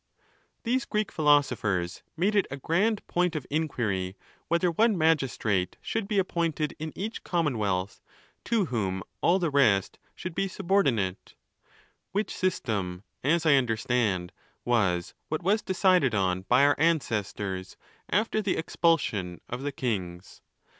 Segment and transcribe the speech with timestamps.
[0.63, 6.17] —These Greek philosophers made it a grand point of inquiry whether one magistrate should be
[6.17, 8.01] appointed in each commonwealth,
[8.45, 11.35] to whom all the rest should be subor dinate;
[12.13, 14.31] which system, as I understand,
[14.65, 17.77] was what was decided on by our ancestors,
[18.09, 20.41] after the expulsion of the kings.